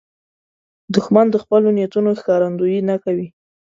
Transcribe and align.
دښمن 0.95 1.25
د 1.31 1.35
خپلو 1.43 1.67
نیتونو 1.79 2.09
ښکارندویي 2.19 2.79
نه 2.89 2.95
کوي 3.03 3.27